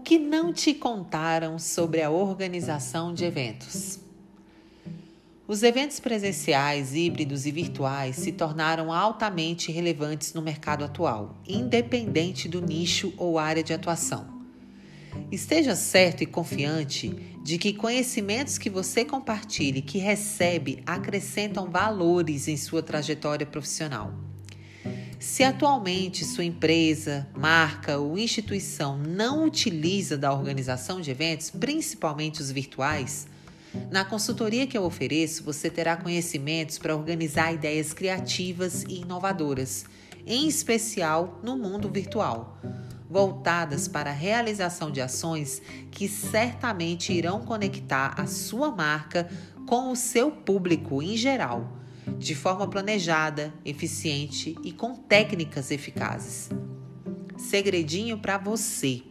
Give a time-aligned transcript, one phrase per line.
[0.00, 4.00] que não te contaram sobre a organização de eventos?
[5.46, 12.62] Os eventos presenciais, híbridos e virtuais se tornaram altamente relevantes no mercado atual, independente do
[12.62, 14.26] nicho ou área de atuação.
[15.30, 17.10] Esteja certo e confiante
[17.42, 24.31] de que conhecimentos que você compartilha e que recebe acrescentam valores em sua trajetória profissional.
[25.22, 32.50] Se atualmente sua empresa, marca ou instituição não utiliza da organização de eventos, principalmente os
[32.50, 33.28] virtuais,
[33.88, 39.84] na consultoria que eu ofereço, você terá conhecimentos para organizar ideias criativas e inovadoras,
[40.26, 42.58] em especial no mundo virtual,
[43.08, 45.62] voltadas para a realização de ações
[45.92, 49.30] que certamente irão conectar a sua marca
[49.68, 51.80] com o seu público em geral
[52.18, 56.50] de forma planejada, eficiente e com técnicas eficazes.
[57.36, 59.02] Segredinho para você.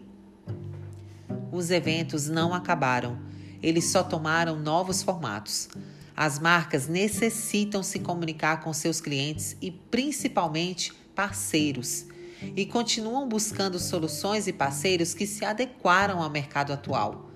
[1.51, 3.19] Os eventos não acabaram,
[3.61, 5.69] eles só tomaram novos formatos.
[6.15, 12.05] As marcas necessitam se comunicar com seus clientes e principalmente parceiros
[12.55, 17.30] e continuam buscando soluções e parceiros que se adequaram ao mercado atual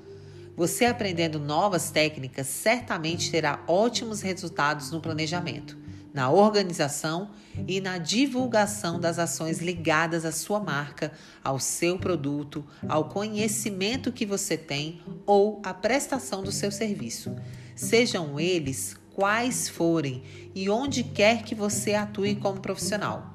[0.55, 5.77] você aprendendo novas técnicas certamente terá ótimos resultados no planejamento,
[6.13, 7.31] na organização
[7.67, 11.11] e na divulgação das ações ligadas à sua marca,
[11.43, 17.35] ao seu produto, ao conhecimento que você tem ou à prestação do seu serviço.
[17.75, 23.33] Sejam eles quais forem e onde quer que você atue como profissional.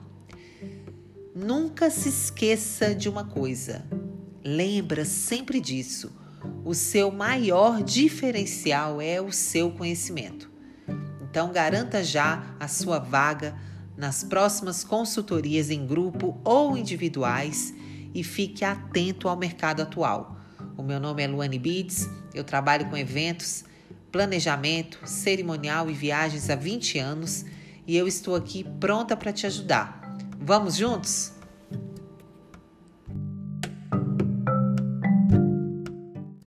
[1.34, 3.84] Nunca se esqueça de uma coisa.
[4.42, 6.10] Lembra sempre disso
[6.64, 10.50] o seu maior diferencial é o seu conhecimento.
[11.22, 13.55] Então, garanta já a sua vaga
[13.97, 17.74] nas próximas consultorias em grupo ou individuais
[18.14, 20.41] e fique atento ao mercado atual.
[20.77, 23.65] O meu nome é Luane Bids, eu trabalho com eventos,
[24.10, 27.44] planejamento, cerimonial e viagens há 20 anos
[27.86, 30.19] e eu estou aqui pronta para te ajudar.
[30.38, 31.40] Vamos juntos?